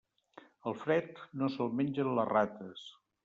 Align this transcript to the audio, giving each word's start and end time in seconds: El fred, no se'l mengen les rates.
El 0.69 0.77
fred, 0.85 1.19
no 1.41 1.51
se'l 1.57 1.71
mengen 1.81 2.11
les 2.21 2.31
rates. 2.33 2.89